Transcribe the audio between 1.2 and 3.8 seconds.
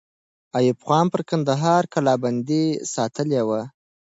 کندهار کلابندۍ ساتلې وه.